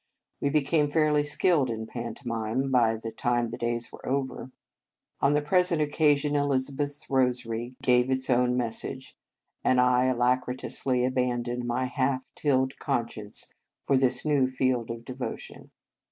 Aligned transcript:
We 0.41 0.49
became 0.49 0.89
fairly 0.89 1.23
skilled 1.23 1.69
in 1.69 1.85
pantomime 1.85 2.71
by 2.71 2.95
the 2.95 3.11
time 3.11 3.49
the 3.49 3.57
days 3.59 3.91
were 3.91 4.03
over. 4.03 4.49
On 5.19 5.33
the 5.33 5.43
present 5.43 5.79
occasion, 5.79 6.35
Eliza 6.35 6.73
beth 6.73 6.89
s 6.89 7.07
rosary 7.07 7.75
gave 7.83 8.09
its 8.09 8.27
own 8.27 8.57
message, 8.57 9.15
and 9.63 9.79
I 9.79 10.11
alacritously 10.11 11.05
abandoned 11.05 11.65
my 11.65 11.85
half 11.85 12.25
tilled 12.33 12.79
conscience 12.79 13.53
for 13.85 13.95
this 13.95 14.25
new 14.25 14.47
field 14.47 14.89
of 14.89 15.05
devotion. 15.05 15.69